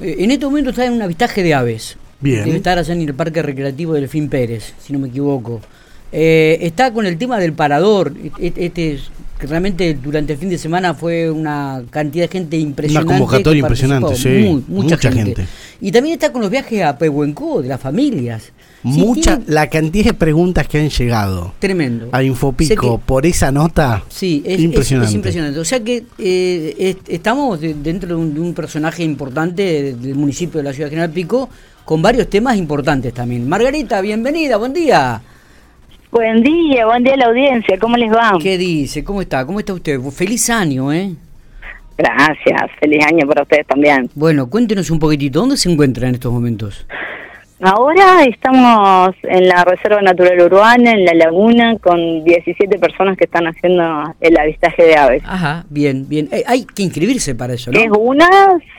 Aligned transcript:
Eh, 0.00 0.16
en 0.18 0.30
este 0.30 0.46
momento 0.46 0.70
está 0.70 0.84
en 0.86 0.92
un 0.94 1.02
avistaje 1.02 1.42
de 1.42 1.54
aves. 1.54 1.96
Bien. 2.20 2.44
Debe 2.44 2.56
estar 2.58 2.78
allá 2.78 2.92
en 2.92 3.02
el 3.02 3.14
Parque 3.14 3.42
Recreativo 3.42 3.94
del 3.94 4.08
Fin 4.08 4.28
Pérez, 4.28 4.74
si 4.80 4.92
no 4.92 4.98
me 4.98 5.08
equivoco. 5.08 5.60
Eh, 6.12 6.58
está 6.62 6.92
con 6.92 7.06
el 7.06 7.16
tema 7.18 7.38
del 7.38 7.52
parador. 7.52 8.12
E- 8.38 8.46
e- 8.46 8.66
Este, 8.66 8.92
es- 8.94 9.10
que 9.40 9.46
realmente 9.46 9.94
durante 9.94 10.34
el 10.34 10.38
fin 10.38 10.50
de 10.50 10.58
semana 10.58 10.94
fue 10.94 11.30
una 11.30 11.82
cantidad 11.90 12.24
de 12.24 12.28
gente 12.28 12.56
impresionante. 12.58 13.12
convocatoria 13.14 13.62
que 13.62 13.68
participó. 13.68 13.94
impresionante, 13.94 14.16
sí. 14.16 14.46
Mu- 14.46 14.62
mucha, 14.82 14.96
Mucha 14.96 15.10
gente. 15.12 15.34
gente. 15.36 15.46
Y 15.80 15.90
también 15.90 16.12
está 16.14 16.30
con 16.30 16.42
los 16.42 16.50
viajes 16.50 16.82
a 16.84 16.98
Pehuenco, 16.98 17.62
de 17.62 17.68
las 17.68 17.80
familias. 17.80 18.52
Mucha, 18.82 19.38
la 19.46 19.68
cantidad 19.68 20.06
de 20.06 20.14
preguntas 20.14 20.66
que 20.66 20.78
han 20.78 20.88
llegado 20.88 21.52
Tremendo. 21.58 22.08
a 22.12 22.22
Infopico 22.22 22.98
que- 22.98 23.04
por 23.04 23.26
esa 23.26 23.50
nota. 23.52 24.02
Sí, 24.08 24.42
es 24.44 24.54
es- 24.54 24.60
impresionante. 24.60 25.08
es 25.10 25.14
impresionante. 25.16 25.58
O 25.60 25.64
sea 25.64 25.80
que 25.80 26.04
eh, 26.18 26.74
es- 26.78 26.96
estamos 27.08 27.60
de- 27.60 27.74
dentro 27.74 28.08
de 28.08 28.14
un, 28.14 28.32
de 28.34 28.40
un 28.40 28.54
personaje 28.54 29.02
importante 29.02 29.62
de- 29.62 29.94
del 29.94 30.14
municipio 30.14 30.58
de 30.58 30.64
la 30.64 30.72
ciudad 30.72 30.86
de 30.86 30.90
General 30.96 31.10
Pico 31.10 31.48
con 31.84 32.00
varios 32.00 32.28
temas 32.30 32.56
importantes 32.56 33.12
también. 33.12 33.46
Margarita, 33.48 34.00
bienvenida, 34.00 34.56
buen 34.56 34.72
día. 34.72 35.20
Buen 36.10 36.42
día, 36.42 36.86
buen 36.86 37.04
día 37.04 37.14
a 37.14 37.18
la 37.18 37.26
audiencia, 37.26 37.78
¿cómo 37.78 37.96
les 37.96 38.10
va? 38.12 38.32
¿Qué 38.42 38.58
dice? 38.58 39.04
¿Cómo 39.04 39.22
está? 39.22 39.46
¿Cómo 39.46 39.60
está 39.60 39.72
usted? 39.74 40.00
Feliz 40.10 40.50
año, 40.50 40.92
¿eh? 40.92 41.12
Gracias, 41.96 42.62
feliz 42.80 43.04
año 43.06 43.28
para 43.28 43.42
ustedes 43.42 43.66
también. 43.66 44.08
Bueno, 44.14 44.48
cuéntenos 44.50 44.90
un 44.90 44.98
poquitito, 44.98 45.38
¿dónde 45.40 45.56
se 45.56 45.70
encuentra 45.70 46.08
en 46.08 46.14
estos 46.14 46.32
momentos? 46.32 46.86
Ahora 47.60 48.24
estamos 48.24 49.10
en 49.22 49.46
la 49.46 49.62
Reserva 49.64 50.00
Natural 50.00 50.40
Urbana, 50.40 50.92
en 50.92 51.04
la 51.04 51.12
laguna, 51.14 51.76
con 51.78 52.24
17 52.24 52.78
personas 52.78 53.18
que 53.18 53.24
están 53.24 53.46
haciendo 53.46 54.14
el 54.20 54.36
avistaje 54.38 54.82
de 54.82 54.96
aves. 54.96 55.22
Ajá, 55.26 55.66
bien, 55.68 56.08
bien. 56.08 56.28
Eh, 56.32 56.42
hay 56.46 56.64
que 56.64 56.82
inscribirse 56.82 57.34
para 57.34 57.52
eso, 57.52 57.70
Es 57.70 57.86
¿no? 57.88 57.98
una, 57.98 58.26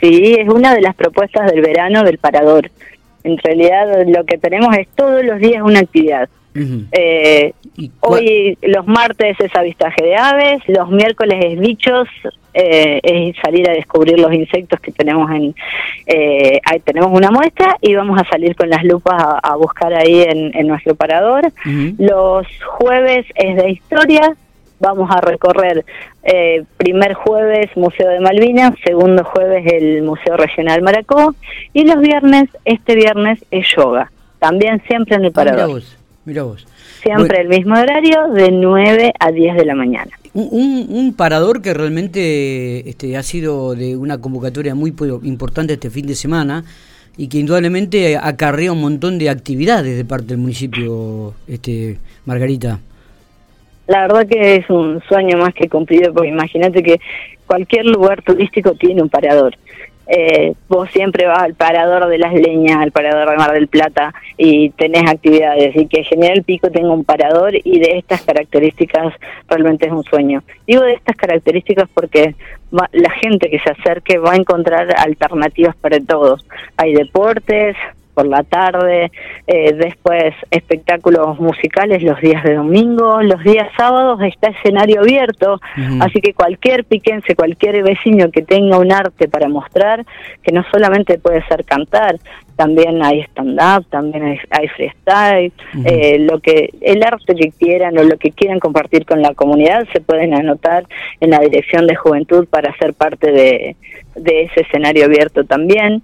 sí, 0.02 0.36
es 0.38 0.50
una 0.50 0.74
de 0.74 0.82
las 0.82 0.96
propuestas 0.96 1.50
del 1.52 1.62
verano 1.62 2.04
del 2.04 2.18
parador. 2.18 2.72
En 3.24 3.38
realidad 3.38 4.04
lo 4.08 4.26
que 4.26 4.40
tenemos 4.40 4.76
es 4.76 4.88
todos 4.96 5.24
los 5.24 5.40
días 5.40 5.62
una 5.64 5.80
actividad. 5.80 6.28
Eh, 6.92 7.54
¿Y 7.78 7.90
cua- 8.02 8.20
Hoy, 8.20 8.58
los 8.62 8.86
martes 8.86 9.38
es 9.40 9.56
avistaje 9.56 10.04
de 10.04 10.16
aves, 10.16 10.62
los 10.68 10.90
miércoles 10.90 11.40
es 11.46 11.60
bichos, 11.60 12.08
eh, 12.54 13.00
es 13.04 13.36
salir 13.42 13.70
a 13.70 13.74
descubrir 13.74 14.20
los 14.20 14.34
insectos 14.34 14.80
que 14.82 14.92
tenemos 14.92 15.32
en... 15.32 15.56
eh, 16.06 16.60
ahí 16.66 16.80
tenemos 16.82 17.10
una 17.14 17.32
muestra 17.32 17.78
y 17.82 17.96
vamos 17.96 18.20
a 18.20 18.26
salir 18.30 18.56
con 18.58 18.70
las 18.70 18.84
lupas 18.84 19.22
a, 19.24 19.40
a 19.40 19.56
buscar 19.56 19.94
ahí 19.94 20.24
en, 20.24 20.52
en 20.56 20.68
nuestro 20.68 20.96
parador. 20.96 21.44
Los 21.98 22.46
jueves 22.78 23.26
es 23.36 23.56
de 23.56 23.72
historia, 23.72 24.36
vamos 24.82 25.10
a 25.10 25.22
recorrer 25.22 25.86
eh, 26.24 26.64
primer 26.76 27.14
jueves 27.14 27.70
Museo 27.78 28.10
de 28.10 28.20
Malvinas, 28.20 28.74
segundo 28.84 29.24
jueves 29.24 29.66
el 29.72 30.02
Museo 30.04 30.36
Regional 30.36 30.82
Maracó 30.82 31.34
y 31.72 31.86
los 31.86 32.02
viernes, 32.02 32.50
este 32.66 32.96
viernes 32.96 33.44
es 33.52 33.66
yoga, 33.76 34.12
también 34.40 34.82
siempre 34.88 35.16
en 35.16 35.22
el 35.24 35.28
Ah, 35.30 35.34
parador. 35.34 35.82
Mira 36.26 36.44
vos. 36.44 36.66
Siempre 37.04 37.42
el 37.42 37.50
mismo 37.50 37.74
horario, 37.76 38.30
de 38.34 38.52
9 38.52 39.14
a 39.20 39.32
10 39.32 39.56
de 39.56 39.66
la 39.66 39.76
mañana. 39.76 40.12
Un, 40.34 40.86
un- 40.90 41.14
parador 41.14 41.62
que 41.62 41.74
realmente 41.74 42.90
este, 42.90 43.18
ha 43.18 43.24
sido 43.24 43.76
de 43.76 43.98
una 43.98 44.20
convocatoria 44.20 44.74
muy 44.76 44.92
po- 44.92 45.20
importante 45.24 45.74
este 45.74 45.90
fin 45.90 46.08
de 46.08 46.16
semana 46.16 46.64
y 47.18 47.28
que 47.28 47.40
indudablemente 47.40 48.16
acarrea 48.18 48.72
un 48.72 48.80
montón 48.82 49.18
de 49.20 49.30
actividades 49.30 49.98
de 49.98 50.06
parte 50.06 50.28
del 50.28 50.38
municipio, 50.38 51.34
este, 51.48 51.98
Margarita. 52.26 52.80
La 53.88 54.04
verdad 54.08 54.26
que 54.26 54.56
es 54.56 54.70
un 54.70 55.02
sueño 55.10 55.38
más 55.38 55.54
que 55.54 55.68
cumplido, 55.68 56.14
porque 56.14 56.30
imagínate 56.30 56.82
que 56.82 57.02
cualquier 57.46 57.86
lugar 57.86 58.22
turístico 58.22 58.74
tiene 58.76 59.02
un 59.02 59.10
parador. 59.10 59.58
Eh, 60.14 60.56
vos 60.68 60.90
siempre 60.92 61.26
vas 61.26 61.42
al 61.42 61.54
parador 61.54 62.08
de 62.10 62.18
las 62.18 62.34
leñas, 62.34 62.78
al 62.82 62.92
parador 62.92 63.30
de 63.30 63.38
Mar 63.38 63.54
del 63.54 63.70
Plata 63.70 64.14
y 64.38 64.70
tenés 64.72 65.10
actividades. 65.10 65.74
Y 65.74 65.88
que 65.88 66.04
General 66.04 66.44
Pico 66.44 66.70
tenga 66.70 66.92
un 66.92 67.06
parador 67.06 67.54
y 67.56 67.80
de 67.80 67.98
estas 67.98 68.22
características 68.24 69.14
realmente 69.48 69.86
es 69.86 69.92
un 69.94 70.04
sueño. 70.04 70.44
Digo 70.68 70.82
de 70.84 70.94
estas 70.96 71.16
características 71.16 71.88
porque 71.94 72.36
va- 72.78 72.90
la 72.92 73.10
gente 73.12 73.50
que 73.50 73.60
se 73.60 73.70
acerque 73.72 74.18
va 74.18 74.34
a 74.34 74.36
encontrar 74.36 74.88
alternativas 74.98 75.78
para 75.78 75.98
todos. 76.02 76.46
Hay 76.76 76.94
deportes 76.94 77.78
por 78.14 78.28
la 78.28 78.44
tarde, 78.44 79.12
eh, 79.48 79.74
después 79.74 80.34
espectáculos 80.50 81.40
musicales 81.40 82.04
los 82.04 82.20
días 82.22 82.44
de 82.44 82.56
domingo, 82.56 83.22
los 83.22 83.44
días 83.44 83.70
sábados 83.78 84.20
está 84.22 84.50
escenario 84.50 85.02
abierto, 85.02 85.60
así 86.00 86.22
que 86.22 86.34
cualquier 86.34 86.86
piquense, 86.86 87.36
cualquier 87.36 87.84
vecino 87.84 88.30
que 88.32 88.42
tenga 88.42 88.78
un 88.78 88.92
arte 88.92 89.28
para 89.28 89.48
mostrar, 89.48 90.06
que 90.44 90.52
no 90.52 90.64
solamente 90.72 91.18
puede 91.18 91.44
ser 91.48 91.64
cantar, 91.66 92.18
también 92.56 93.04
hay 93.04 93.22
stand-up, 93.22 93.88
también 93.90 94.24
hay, 94.24 94.40
hay 94.52 94.68
freestyle, 94.68 95.52
eh, 95.86 96.20
lo 96.20 96.40
que 96.40 96.70
el 96.82 97.02
arte 97.04 97.34
que 97.34 97.52
quieran 97.52 97.98
o 97.98 98.04
lo 98.04 98.18
que 98.18 98.32
quieran 98.32 98.60
compartir 98.60 99.06
con 99.06 99.22
la 99.22 99.34
comunidad 99.34 99.88
se 99.94 100.02
pueden 100.02 100.34
anotar 100.34 100.86
en 101.20 101.32
la 101.32 101.40
dirección 101.40 101.88
de 101.88 101.96
juventud 101.96 102.48
para 102.48 102.76
ser 102.78 102.94
parte 102.94 103.32
de, 103.32 103.76
de 104.16 104.44
ese 104.44 104.62
escenario 104.62 105.06
abierto 105.06 105.44
también 105.44 106.04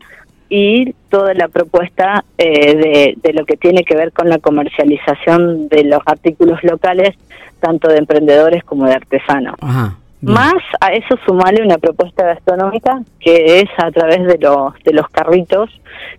y 0.50 0.94
toda 1.10 1.34
la 1.34 1.48
propuesta 1.48 2.24
eh, 2.38 2.76
de, 2.76 3.14
de 3.22 3.34
lo 3.34 3.46
que 3.46 3.58
tiene 3.58 3.84
que 3.84 3.96
ver 3.96 4.12
con 4.12 4.30
la 4.30 4.40
comercialización 4.40 5.68
de 5.70 5.84
los 5.84 6.02
artículos 6.06 6.64
locales, 6.64 7.16
tanto 7.60 7.90
de 7.90 7.98
emprendedores 7.98 8.64
como 8.64 8.86
de 8.86 8.94
artesanos. 8.94 9.56
Ajá. 9.62 9.96
Más 10.22 10.56
a 10.82 10.94
eso 10.94 11.16
sumarle 11.28 11.64
una 11.64 11.78
propuesta 11.78 12.26
gastronómica 12.26 13.04
que 13.20 13.60
es 13.60 13.70
a 13.78 13.92
través 13.92 14.26
de 14.26 14.40
los 14.40 14.74
de 14.84 14.92
los 14.92 15.08
carritos 15.10 15.70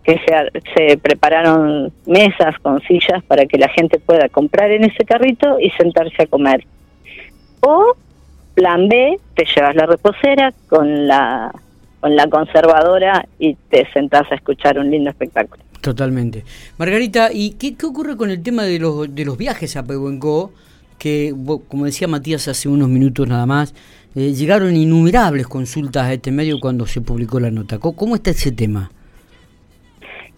que 0.04 0.20
se, 0.24 0.62
se 0.76 0.98
prepararon 0.98 1.92
mesas 2.06 2.56
con 2.62 2.80
sillas 2.82 3.24
para 3.24 3.46
que 3.46 3.58
la 3.58 3.68
gente 3.68 3.98
pueda 3.98 4.28
comprar 4.28 4.70
en 4.70 4.84
ese 4.84 5.04
carrito 5.04 5.58
y 5.58 5.70
sentarse 5.70 6.22
a 6.22 6.26
comer. 6.26 6.64
O 7.60 7.96
plan 8.54 8.88
B, 8.88 9.18
te 9.34 9.44
llevas 9.44 9.74
la 9.74 9.86
reposera 9.86 10.52
con 10.68 11.08
la 11.08 11.52
con 12.00 12.16
la 12.16 12.28
conservadora 12.28 13.26
y 13.38 13.54
te 13.70 13.86
sentás 13.92 14.30
a 14.30 14.34
escuchar 14.34 14.78
un 14.78 14.90
lindo 14.90 15.10
espectáculo. 15.10 15.62
Totalmente. 15.80 16.44
Margarita, 16.76 17.30
¿y 17.32 17.52
qué, 17.52 17.76
qué 17.76 17.86
ocurre 17.86 18.16
con 18.16 18.30
el 18.30 18.42
tema 18.42 18.64
de 18.64 18.78
los, 18.78 19.14
de 19.14 19.24
los 19.24 19.36
viajes 19.36 19.76
a 19.76 19.84
Pehuenco? 19.84 20.52
Que, 20.98 21.32
como 21.68 21.84
decía 21.84 22.08
Matías 22.08 22.48
hace 22.48 22.68
unos 22.68 22.88
minutos 22.88 23.28
nada 23.28 23.46
más, 23.46 23.74
eh, 24.16 24.32
llegaron 24.32 24.74
innumerables 24.74 25.46
consultas 25.46 26.04
a 26.04 26.12
este 26.12 26.32
medio 26.32 26.58
cuando 26.58 26.86
se 26.86 27.00
publicó 27.00 27.38
la 27.38 27.50
nota. 27.50 27.78
¿Cómo, 27.78 27.94
cómo 27.94 28.16
está 28.16 28.30
ese 28.30 28.50
tema? 28.50 28.90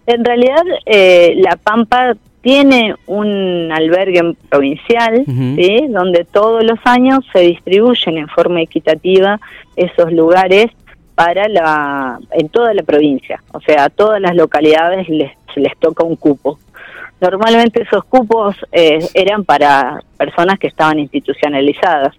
En 0.05 0.23
realidad, 0.23 0.63
eh, 0.85 1.33
La 1.37 1.55
Pampa 1.55 2.15
tiene 2.41 2.95
un 3.07 3.71
albergue 3.71 4.35
provincial. 4.49 5.23
¿sí? 5.25 5.87
donde 5.89 6.25
todos 6.25 6.63
los 6.63 6.79
años 6.83 7.19
se 7.31 7.39
distribuyen 7.39 8.17
en 8.17 8.27
forma 8.27 8.61
equitativa 8.61 9.39
esos 9.75 10.11
lugares 10.11 10.67
para 11.15 11.47
la 11.47 12.19
en 12.31 12.49
toda 12.49 12.73
la 12.73 12.83
provincia, 12.83 13.41
o 13.53 13.61
sea, 13.61 13.85
a 13.85 13.89
todas 13.89 14.21
las 14.21 14.35
localidades 14.35 15.07
les, 15.09 15.31
les 15.55 15.77
toca 15.77 16.03
un 16.03 16.15
cupo. 16.15 16.59
Normalmente 17.19 17.83
esos 17.83 18.03
cupos 18.05 18.55
eh, 18.71 18.99
eran 19.13 19.45
para 19.45 20.01
personas 20.17 20.57
que 20.57 20.67
estaban 20.67 20.97
institucionalizadas, 20.97 22.15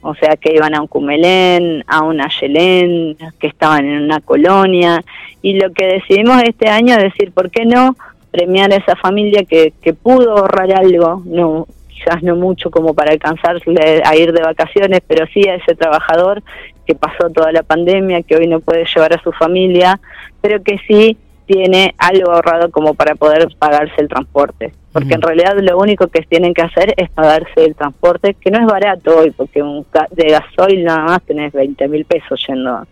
o 0.00 0.14
sea, 0.16 0.36
que 0.36 0.52
iban 0.52 0.74
a 0.74 0.80
un 0.80 0.88
Cumelén, 0.88 1.84
a 1.86 2.02
un 2.02 2.20
Ayelén, 2.20 3.16
que 3.38 3.46
estaban 3.46 3.86
en 3.86 4.02
una 4.02 4.20
colonia. 4.20 5.02
Y 5.40 5.54
lo 5.54 5.72
que 5.72 5.86
decidimos 5.86 6.42
este 6.42 6.68
año 6.68 6.96
es 6.96 7.04
decir, 7.04 7.30
¿por 7.30 7.50
qué 7.50 7.64
no 7.64 7.96
premiar 8.32 8.72
a 8.72 8.76
esa 8.76 8.96
familia 8.96 9.44
que, 9.44 9.72
que 9.80 9.94
pudo 9.94 10.36
ahorrar 10.36 10.72
algo? 10.72 11.22
No, 11.24 11.68
quizás 12.04 12.22
no 12.22 12.36
mucho 12.36 12.70
como 12.70 12.94
para 12.94 13.12
alcanzarle 13.12 14.02
a 14.04 14.16
ir 14.16 14.32
de 14.32 14.42
vacaciones, 14.42 15.00
pero 15.06 15.26
sí 15.32 15.48
a 15.48 15.54
ese 15.56 15.74
trabajador 15.74 16.42
que 16.86 16.94
pasó 16.94 17.30
toda 17.30 17.50
la 17.52 17.62
pandemia, 17.62 18.22
que 18.22 18.36
hoy 18.36 18.46
no 18.46 18.60
puede 18.60 18.84
llevar 18.94 19.14
a 19.14 19.22
su 19.22 19.32
familia, 19.32 19.98
pero 20.40 20.62
que 20.62 20.76
sí 20.86 21.16
tiene 21.46 21.94
algo 21.98 22.30
ahorrado 22.32 22.70
como 22.70 22.94
para 22.94 23.14
poder 23.14 23.48
pagarse 23.58 23.94
el 23.98 24.08
transporte. 24.08 24.72
Porque 24.92 25.14
en 25.14 25.22
realidad 25.22 25.56
lo 25.60 25.76
único 25.78 26.06
que 26.08 26.22
tienen 26.22 26.54
que 26.54 26.62
hacer 26.62 26.94
es 26.96 27.10
pagarse 27.10 27.64
el 27.64 27.74
transporte, 27.74 28.34
que 28.34 28.50
no 28.50 28.60
es 28.60 28.66
barato 28.66 29.18
hoy, 29.18 29.30
porque 29.32 29.62
un 29.62 29.84
ga- 29.92 30.08
de 30.10 30.28
gasoil 30.30 30.84
nada 30.84 31.04
más 31.04 31.22
tenés 31.22 31.52
20 31.52 31.88
mil 31.88 32.04
pesos 32.04 32.42
yendo 32.46 32.86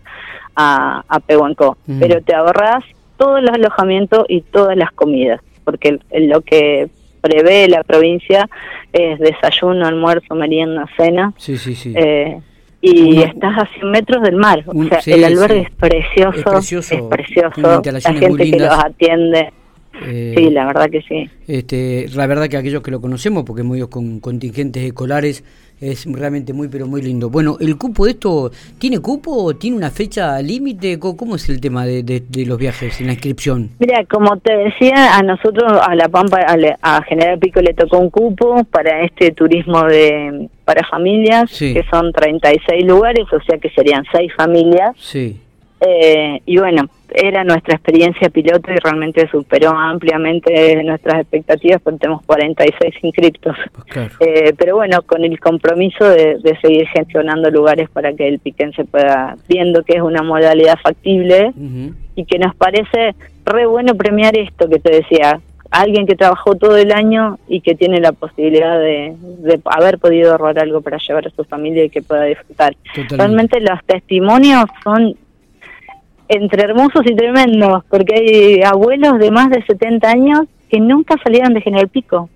a, 0.55 1.03
a 1.07 1.19
Pehuenco. 1.19 1.77
Ujú. 1.87 1.99
Pero 1.99 2.21
te 2.21 2.35
ahorras 2.35 2.83
todo 3.17 3.37
el 3.37 3.47
alojamiento 3.49 4.25
y 4.27 4.41
todas 4.41 4.75
las 4.75 4.91
comidas, 4.91 5.39
porque 5.63 5.99
lo 6.13 6.41
que 6.41 6.89
prevé 7.23 7.67
la 7.69 7.83
provincia 7.83 8.49
es 8.91 9.17
desayuno, 9.19 9.87
almuerzo, 9.87 10.35
merienda, 10.35 10.85
cena. 10.97 11.33
Sí, 11.37 11.57
sí, 11.57 11.73
sí. 11.73 11.93
Eh, 11.95 12.37
y 12.81 13.21
estás 13.21 13.57
a 13.57 13.65
100 13.79 13.89
metros 13.91 14.21
del 14.23 14.35
mar. 14.35 14.63
Un- 14.67 14.87
o 14.87 14.89
sea, 14.89 15.01
sí, 15.01 15.13
el 15.13 15.23
albergue 15.23 15.61
sí. 15.61 15.67
es 15.71 15.75
precioso. 15.77 16.37
Es 16.37 16.43
precioso, 16.43 16.95
es 16.95 17.01
precioso. 17.03 17.81
tiene 17.81 17.99
La 18.01 18.13
gente 18.13 18.51
que 18.51 18.59
los 18.59 18.69
atiende. 18.77 19.53
Eh, 20.01 20.33
Sí, 20.35 20.49
la 20.49 20.65
verdad 20.65 20.89
que 20.89 21.01
sí. 21.01 21.29
Este, 21.47 22.07
la 22.15 22.27
verdad 22.27 22.47
que 22.47 22.57
aquellos 22.57 22.81
que 22.81 22.91
lo 22.91 23.01
conocemos, 23.01 23.43
porque 23.43 23.61
hemos 23.61 23.77
ido 23.77 23.89
con 23.89 24.19
contingentes 24.19 24.83
escolares, 24.83 25.43
Es 25.81 26.05
realmente 26.05 26.53
muy, 26.53 26.69
pero 26.69 26.87
muy 26.87 27.01
lindo. 27.01 27.29
Bueno, 27.29 27.57
¿el 27.59 27.77
cupo 27.77 28.05
de 28.05 28.11
esto 28.11 28.51
tiene 28.79 28.99
cupo? 28.99 29.53
¿Tiene 29.55 29.75
una 29.75 29.89
fecha 29.89 30.41
límite? 30.41 30.97
¿Cómo 30.97 31.35
es 31.35 31.49
el 31.49 31.59
tema 31.59 31.85
de, 31.85 32.03
de, 32.03 32.45
los 32.45 32.57
viajes 32.57 33.01
en 33.01 33.07
la 33.07 33.13
inscripción? 33.13 33.71
Mira, 33.79 34.05
como 34.05 34.37
te 34.37 34.55
decía, 34.55 35.17
a 35.17 35.21
nosotros, 35.23 35.73
a 35.85 35.93
La 35.95 36.07
Pampa, 36.07 36.39
a, 36.81 37.03
General 37.03 37.37
Pico 37.37 37.59
le 37.59 37.73
tocó 37.73 37.97
un 37.97 38.09
cupo 38.09 38.63
para 38.71 39.03
este 39.03 39.31
turismo 39.31 39.83
de 39.83 40.47
para 40.63 40.87
familias, 40.87 41.51
que 41.59 41.83
son 41.91 42.13
36 42.13 42.85
lugares, 42.85 43.25
o 43.33 43.41
sea 43.41 43.57
que 43.57 43.69
serían 43.71 44.05
6 44.13 44.31
familias. 44.37 44.95
Sí. 44.97 45.41
Eh, 45.85 46.41
y 46.45 46.57
bueno, 46.57 46.83
era 47.13 47.43
nuestra 47.43 47.75
experiencia 47.75 48.29
piloto 48.29 48.71
y 48.71 48.77
realmente 48.77 49.27
superó 49.29 49.71
ampliamente 49.71 50.81
nuestras 50.83 51.21
expectativas 51.21 51.81
porque 51.81 51.99
tenemos 51.99 52.23
46 52.25 52.95
inscriptos. 53.03 53.55
Pues 53.93 54.11
eh, 54.19 54.53
pero 54.57 54.75
bueno, 54.75 55.01
con 55.03 55.23
el 55.23 55.39
compromiso 55.39 56.07
de, 56.07 56.39
seguir 56.61 56.87
gestionando 56.87 57.49
lugares 57.51 57.89
para 57.89 58.13
que 58.13 58.27
el 58.27 58.39
Piquén 58.39 58.71
se 58.73 58.85
pueda, 58.85 59.35
viendo 59.47 59.83
que 59.83 59.97
es 59.97 60.01
una 60.01 60.23
modalidad 60.23 60.77
factible 60.81 61.51
y 62.15 62.25
que 62.25 62.39
nos 62.39 62.55
parece 62.55 63.15
re 63.45 63.65
bueno 63.65 63.95
premiar 63.95 64.37
esto 64.37 64.69
que 64.69 64.79
te 64.79 65.01
decía, 65.01 65.39
alguien 65.73 66.05
que 66.05 66.15
trabajó 66.15 66.55
todo 66.55 66.77
el 66.77 66.91
año 66.91 67.39
y 67.47 67.61
que 67.61 67.73
tiene 67.73 67.99
la 67.99 68.11
posibilidad 68.11 68.79
de, 68.79 69.15
haber 69.65 69.97
podido 69.97 70.31
ahorrar 70.31 70.59
algo 70.59 70.81
para 70.81 70.97
llevar 70.97 71.27
a 71.27 71.31
su 71.31 71.43
familia 71.43 71.83
y 71.83 71.89
que 71.89 72.03
pueda 72.03 72.25
disfrutar. 72.25 72.75
Realmente 73.09 73.59
los 73.59 73.83
testimonios 73.85 74.65
son 74.83 75.15
entre 76.27 76.63
hermosos 76.63 77.03
y 77.05 77.15
tremendos, 77.15 77.83
porque 77.89 78.15
hay 78.15 78.61
abuelos 78.63 79.19
de 79.19 79.31
más 79.31 79.49
de 79.49 79.63
70 79.63 80.09
años 80.09 80.41
que 80.69 80.79
nunca 80.79 81.15
salieron 81.23 81.53
de 81.53 81.61
General 81.61 81.87
Pico. 81.87 82.29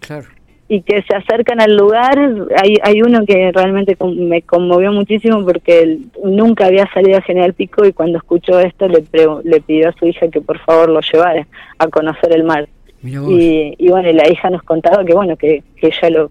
Claro. 0.00 0.26
Y 0.66 0.82
que 0.82 1.02
se 1.02 1.14
acercan 1.14 1.60
al 1.60 1.76
lugar. 1.76 2.18
Hay, 2.56 2.76
hay 2.82 3.02
uno 3.02 3.24
que 3.26 3.52
realmente 3.52 3.96
me 4.16 4.42
conmovió 4.42 4.92
muchísimo 4.92 5.44
porque 5.44 5.98
nunca 6.24 6.66
había 6.66 6.90
salido 6.92 7.18
a 7.18 7.22
General 7.22 7.52
Pico 7.52 7.84
y 7.84 7.92
cuando 7.92 8.18
escuchó 8.18 8.58
esto 8.60 8.88
le, 8.88 9.04
le 9.44 9.60
pidió 9.60 9.90
a 9.90 9.92
su 9.92 10.06
hija 10.06 10.28
que 10.28 10.40
por 10.40 10.58
favor 10.60 10.88
lo 10.88 11.00
llevara 11.00 11.46
a 11.78 11.88
conocer 11.88 12.32
el 12.34 12.44
mar. 12.44 12.66
Y, 13.04 13.74
y, 13.76 13.88
bueno, 13.90 14.10
la 14.12 14.28
hija 14.30 14.48
nos 14.48 14.62
contaba 14.62 15.04
que 15.04 15.14
bueno, 15.14 15.36
que, 15.36 15.62
que 15.76 15.88
ella 15.88 16.10
lo, 16.10 16.30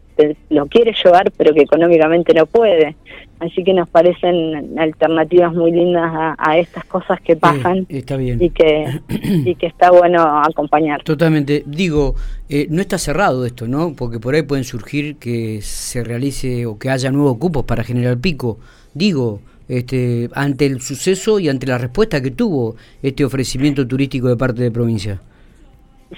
lo 0.49 0.65
quiere 0.65 0.93
llevar, 1.03 1.31
pero 1.37 1.53
que 1.53 1.61
económicamente 1.61 2.33
no 2.33 2.47
puede. 2.47 2.95
Así 3.39 3.63
que 3.63 3.73
nos 3.73 3.89
parecen 3.89 4.79
alternativas 4.79 5.53
muy 5.53 5.71
lindas 5.71 6.35
a, 6.37 6.57
estas 6.57 6.85
cosas 6.85 7.19
que 7.21 7.35
pasan 7.35 7.85
está 7.89 8.15
bien. 8.15 8.41
y 8.41 8.49
que 8.49 8.85
y 9.09 9.55
que 9.55 9.67
está 9.67 9.91
bueno 9.91 10.21
acompañar. 10.21 11.03
Totalmente. 11.03 11.63
Digo, 11.65 12.15
eh, 12.49 12.67
no 12.69 12.81
está 12.81 12.97
cerrado 12.97 13.45
esto, 13.45 13.67
¿no? 13.67 13.93
Porque 13.95 14.19
por 14.19 14.33
ahí 14.33 14.43
pueden 14.43 14.63
surgir 14.63 15.17
que 15.17 15.59
se 15.61 16.03
realice 16.03 16.65
o 16.65 16.79
que 16.79 16.89
haya 16.89 17.11
nuevos 17.11 17.37
cupos 17.37 17.65
para 17.65 17.83
General 17.83 18.17
Pico. 18.17 18.59
Digo, 18.93 19.41
este, 19.67 20.29
ante 20.33 20.65
el 20.65 20.81
suceso 20.81 21.39
y 21.39 21.49
ante 21.49 21.67
la 21.67 21.77
respuesta 21.77 22.21
que 22.21 22.31
tuvo 22.31 22.75
este 23.01 23.25
ofrecimiento 23.25 23.85
turístico 23.85 24.29
de 24.29 24.37
parte 24.37 24.63
de 24.63 24.71
provincia. 24.71 25.21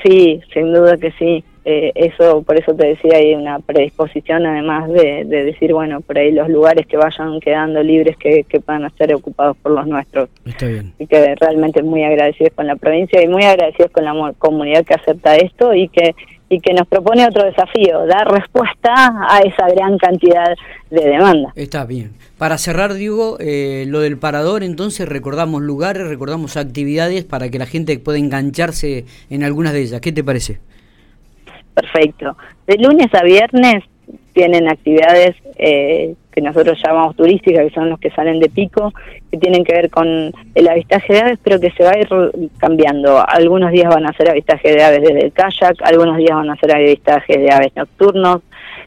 Sí, 0.03 0.41
sin 0.53 0.73
duda 0.73 0.97
que 0.97 1.11
sí. 1.11 1.43
Eh, 1.67 1.91
eso, 1.95 2.43
por 2.43 2.59
eso 2.59 2.75
te 2.75 2.85
decía, 2.85 3.17
hay 3.17 3.33
una 3.33 3.59
predisposición 3.59 4.45
además 4.45 4.87
de, 4.87 5.25
decir, 5.25 5.73
bueno, 5.73 5.99
por 6.01 6.15
ahí 6.19 6.31
los 6.31 6.47
lugares 6.47 6.85
que 6.85 6.95
vayan 6.95 7.39
quedando 7.39 7.81
libres 7.81 8.15
que, 8.17 8.43
que 8.43 8.59
puedan 8.59 8.87
ser 8.97 9.15
ocupados 9.15 9.57
por 9.57 9.71
los 9.71 9.87
nuestros. 9.87 10.29
Está 10.45 10.67
bien. 10.67 10.93
Y 10.99 11.07
que 11.07 11.33
realmente 11.35 11.81
muy 11.81 12.03
agradecidos 12.03 12.53
con 12.53 12.67
la 12.67 12.75
provincia 12.75 13.19
y 13.23 13.27
muy 13.27 13.43
agradecidos 13.43 13.91
con 13.91 14.05
la 14.05 14.33
comunidad 14.37 14.85
que 14.85 14.93
acepta 14.93 15.37
esto 15.37 15.73
y 15.73 15.87
que 15.87 16.13
y 16.49 16.59
que 16.59 16.73
nos 16.73 16.87
propone 16.87 17.25
otro 17.25 17.43
desafío, 17.43 18.05
dar 18.05 18.27
respuesta 18.27 18.93
a 19.27 19.39
esa 19.39 19.67
gran 19.67 19.97
cantidad 19.97 20.55
de 20.89 21.01
demanda. 21.01 21.51
Está 21.55 21.85
bien. 21.85 22.13
Para 22.37 22.57
cerrar, 22.57 22.93
Diego, 22.93 23.37
eh, 23.39 23.85
lo 23.87 23.99
del 23.99 24.17
parador, 24.17 24.63
entonces 24.63 25.07
recordamos 25.07 25.61
lugares, 25.61 26.07
recordamos 26.07 26.57
actividades 26.57 27.23
para 27.23 27.49
que 27.49 27.57
la 27.57 27.65
gente 27.65 27.97
pueda 27.97 28.19
engancharse 28.19 29.05
en 29.29 29.43
algunas 29.43 29.73
de 29.73 29.81
ellas. 29.81 30.01
¿Qué 30.01 30.11
te 30.11 30.23
parece? 30.23 30.59
Perfecto. 31.73 32.37
De 32.67 32.77
lunes 32.77 33.07
a 33.13 33.23
viernes 33.23 33.83
tienen 34.35 34.67
actividades 34.67 35.33
eh, 35.55 36.13
que 36.31 36.41
nosotros 36.41 36.77
llamamos 36.85 37.15
turísticas, 37.15 37.63
que 37.63 37.73
son 37.73 37.89
los 37.89 37.99
que 37.99 38.11
salen 38.11 38.41
de 38.41 38.49
pico, 38.49 38.93
que 39.31 39.37
tienen 39.37 39.63
que 39.63 39.73
ver 39.73 39.89
con 39.89 40.05
el 40.53 40.67
avistaje 40.67 41.13
de 41.13 41.19
aves, 41.21 41.39
pero 41.41 41.59
que 41.61 41.71
se 41.71 41.83
va 41.83 41.91
a 41.91 41.97
ir 41.97 42.09
cambiando. 42.57 43.23
Algunos 43.25 43.71
días 43.71 43.87
van 43.87 44.05
a 44.05 44.11
ser 44.13 44.29
avistaje 44.29 44.73
de 44.73 44.83
aves 44.83 45.01
desde 45.01 45.25
el 45.25 45.31
kayak, 45.31 45.77
algunos 45.83 46.17
días 46.17 46.35
van 46.35 46.49
a 46.49 46.57
ser 46.57 46.75
avistaje 46.75 47.37
de 47.37 47.49
aves 47.49 47.71
nocturnos, 47.77 48.41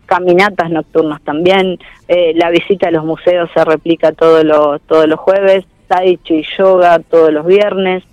caminatas 0.05 0.71
nocturnas 0.71 1.23
también, 1.23 1.79
eh, 2.07 2.33
la 2.35 2.51
visita 2.51 2.89
a 2.89 2.91
los 2.91 3.05
museos 3.07 3.49
se 3.55 3.65
replica 3.65 4.13
todos 4.13 4.45
los, 4.45 4.83
todos 4.83 5.09
los 5.09 5.19
jueves, 5.19 5.65
tai 5.87 6.19
chi 6.19 6.45
yoga 6.59 6.99
todos 6.99 7.33
los 7.33 7.47
viernes, 7.47 8.05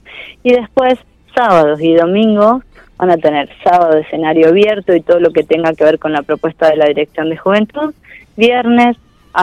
y 0.43 0.53
después 0.53 0.97
sábados 1.35 1.81
y 1.81 1.93
domingos 1.93 2.63
van 2.97 3.11
a 3.11 3.17
tener 3.17 3.49
sábado 3.63 3.97
escenario 3.97 4.49
abierto 4.49 4.95
y 4.95 5.01
todo 5.01 5.19
lo 5.19 5.31
que 5.31 5.43
tenga 5.43 5.73
que 5.73 5.83
ver 5.83 5.99
con 5.99 6.13
la 6.13 6.21
propuesta 6.21 6.69
de 6.69 6.77
la 6.77 6.85
Dirección 6.85 7.29
de 7.29 7.37
Juventud, 7.37 7.93
viernes 8.35 8.97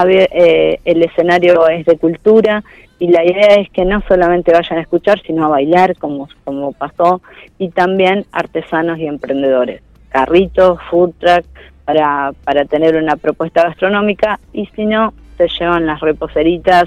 eh, 0.09 0.79
el 0.85 1.03
escenario 1.03 1.69
es 1.69 1.85
de 1.85 1.99
cultura 1.99 2.65
y 2.99 3.09
la 3.09 3.25
idea 3.25 3.57
es 3.57 3.69
que 3.71 3.85
no 3.85 4.01
solamente 4.07 4.53
vayan 4.53 4.79
a 4.79 4.83
escuchar, 4.83 5.21
sino 5.23 5.45
a 5.45 5.49
bailar, 5.49 5.97
como, 5.97 6.29
como 6.45 6.73
pasó, 6.73 7.21
y 7.59 7.71
también 7.71 8.25
artesanos 8.31 8.99
y 8.99 9.07
emprendedores, 9.07 9.83
carritos, 10.09 10.79
food 10.89 11.13
truck, 11.19 11.45
para, 11.85 12.33
para 12.45 12.65
tener 12.65 12.95
una 12.95 13.17
propuesta 13.17 13.65
gastronómica, 13.65 14.39
y 14.53 14.67
si 14.67 14.87
no, 14.87 15.13
se 15.37 15.49
llevan 15.49 15.85
las 15.85 16.01
reposeritas, 16.01 16.85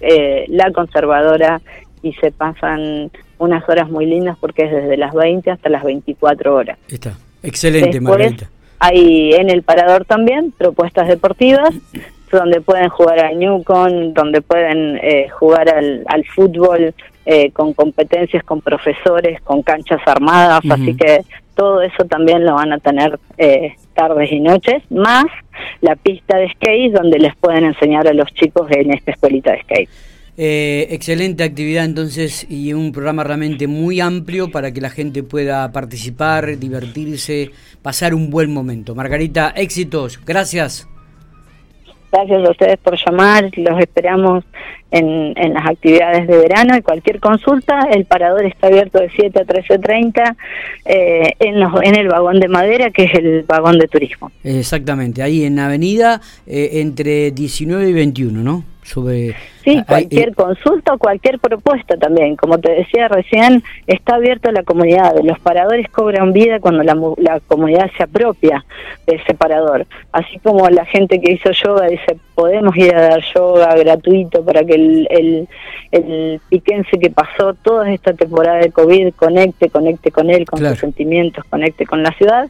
eh, 0.00 0.46
la 0.48 0.72
conservadora, 0.72 1.60
y 2.02 2.14
se 2.14 2.32
pasan 2.32 3.10
unas 3.40 3.68
horas 3.68 3.90
muy 3.90 4.06
lindas 4.06 4.36
porque 4.38 4.64
es 4.64 4.70
desde 4.70 4.96
las 4.96 5.12
20 5.12 5.50
hasta 5.50 5.68
las 5.68 5.82
24 5.82 6.54
horas. 6.54 6.78
Está, 6.88 7.14
excelente, 7.42 8.00
Margarita. 8.00 8.48
Hay 8.78 9.32
en 9.34 9.50
el 9.50 9.62
parador 9.62 10.04
también 10.04 10.52
propuestas 10.56 11.08
deportivas 11.08 11.70
donde 12.30 12.60
pueden 12.60 12.88
jugar 12.88 13.18
al 13.18 13.38
Newcon, 13.38 14.14
donde 14.14 14.40
pueden 14.40 14.98
eh, 15.02 15.28
jugar 15.30 15.68
al, 15.68 16.04
al 16.06 16.24
fútbol 16.26 16.94
eh, 17.26 17.50
con 17.52 17.74
competencias, 17.74 18.44
con 18.44 18.60
profesores, 18.60 19.40
con 19.42 19.62
canchas 19.62 20.00
armadas, 20.06 20.60
así 20.70 20.96
que 20.96 21.22
todo 21.54 21.82
eso 21.82 22.04
también 22.04 22.44
lo 22.46 22.54
van 22.54 22.72
a 22.72 22.78
tener 22.78 23.18
eh, 23.36 23.74
tardes 23.94 24.32
y 24.32 24.40
noches, 24.40 24.82
más 24.90 25.26
la 25.82 25.96
pista 25.96 26.38
de 26.38 26.50
skate 26.50 26.92
donde 26.92 27.18
les 27.18 27.36
pueden 27.36 27.64
enseñar 27.64 28.08
a 28.08 28.14
los 28.14 28.32
chicos 28.32 28.66
en 28.70 28.92
esta 28.94 29.10
escuelita 29.10 29.52
de 29.52 29.60
skate. 29.62 29.90
Excelente 30.42 31.44
actividad 31.44 31.84
entonces 31.84 32.46
y 32.48 32.72
un 32.72 32.92
programa 32.92 33.24
realmente 33.24 33.66
muy 33.66 34.00
amplio 34.00 34.50
para 34.50 34.72
que 34.72 34.80
la 34.80 34.90
gente 34.90 35.22
pueda 35.22 35.70
participar, 35.72 36.58
divertirse, 36.58 37.50
pasar 37.82 38.14
un 38.14 38.30
buen 38.30 38.52
momento. 38.52 38.94
Margarita, 38.94 39.50
éxitos, 39.50 40.18
gracias. 40.24 40.88
Gracias 42.12 42.44
a 42.44 42.50
ustedes 42.50 42.78
por 42.78 42.96
llamar, 42.96 43.50
los 43.56 43.80
esperamos 43.80 44.44
en, 44.90 45.32
en 45.36 45.54
las 45.54 45.66
actividades 45.66 46.26
de 46.26 46.38
verano 46.38 46.76
y 46.76 46.82
cualquier 46.82 47.20
consulta, 47.20 47.86
el 47.92 48.04
parador 48.04 48.44
está 48.44 48.66
abierto 48.66 48.98
de 48.98 49.10
7 49.14 49.38
a 49.38 49.44
13.30 49.44 50.36
eh, 50.86 51.34
en, 51.38 51.60
los, 51.60 51.72
en 51.82 51.94
el 51.94 52.08
vagón 52.08 52.40
de 52.40 52.48
madera, 52.48 52.90
que 52.90 53.04
es 53.04 53.14
el 53.14 53.44
vagón 53.44 53.78
de 53.78 53.86
turismo. 53.86 54.32
Exactamente, 54.42 55.22
ahí 55.22 55.44
en 55.44 55.58
avenida 55.58 56.20
eh, 56.46 56.70
entre 56.80 57.30
19 57.30 57.88
y 57.88 57.92
21, 57.92 58.42
¿no? 58.42 58.64
Sí, 59.62 59.82
cualquier 59.86 60.34
consulta 60.34 60.94
o 60.94 60.98
cualquier 60.98 61.38
propuesta 61.38 61.96
también. 61.96 62.36
Como 62.36 62.58
te 62.58 62.72
decía 62.72 63.08
recién, 63.08 63.62
está 63.86 64.14
abierto 64.14 64.48
a 64.48 64.52
la 64.52 64.62
comunidad. 64.62 65.14
Los 65.22 65.38
paradores 65.38 65.88
cobran 65.90 66.32
vida 66.32 66.60
cuando 66.60 66.82
la, 66.82 66.96
la 67.18 67.40
comunidad 67.40 67.90
se 67.96 68.02
apropia 68.02 68.64
de 69.06 69.16
ese 69.16 69.34
parador. 69.34 69.86
Así 70.12 70.38
como 70.38 70.68
la 70.70 70.86
gente 70.86 71.20
que 71.20 71.32
hizo 71.32 71.50
yoga 71.50 71.86
dice, 71.88 72.16
podemos 72.34 72.74
ir 72.76 72.94
a 72.94 73.02
dar 73.02 73.22
yoga 73.34 73.74
gratuito 73.76 74.42
para 74.44 74.64
que 74.64 74.74
el, 74.74 75.06
el, 75.10 75.48
el 75.92 76.40
piquense 76.48 76.98
que 76.98 77.10
pasó 77.10 77.54
toda 77.54 77.92
esta 77.92 78.14
temporada 78.14 78.58
de 78.58 78.70
COVID 78.72 79.12
conecte, 79.14 79.68
conecte 79.68 80.10
con 80.10 80.30
él, 80.30 80.46
con 80.46 80.58
sus 80.58 80.78
sentimientos, 80.78 81.44
conecte 81.44 81.84
con 81.84 82.02
la 82.02 82.12
ciudad. 82.12 82.48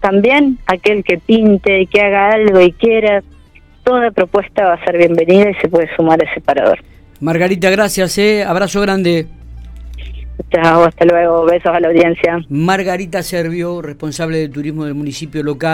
También 0.00 0.58
aquel 0.66 1.02
que 1.02 1.18
pinte, 1.18 1.86
que 1.86 2.00
haga 2.00 2.30
algo 2.30 2.60
y 2.60 2.72
quiera 2.72 3.22
toda 3.84 4.10
propuesta 4.10 4.64
va 4.64 4.74
a 4.74 4.84
ser 4.84 4.98
bienvenida 4.98 5.50
y 5.50 5.54
se 5.54 5.68
puede 5.68 5.88
sumar 5.96 6.20
a 6.22 6.30
ese 6.30 6.40
parador. 6.40 6.78
Margarita, 7.20 7.70
gracias, 7.70 8.18
¿eh? 8.18 8.44
abrazo 8.44 8.80
grande. 8.80 9.26
Chao, 10.50 10.84
hasta 10.84 11.04
luego, 11.04 11.44
besos 11.44 11.74
a 11.74 11.80
la 11.80 11.88
audiencia. 11.88 12.40
Margarita 12.48 13.22
Servio, 13.22 13.80
responsable 13.80 14.38
de 14.38 14.48
turismo 14.48 14.84
del 14.84 14.94
municipio 14.94 15.42
local. 15.42 15.70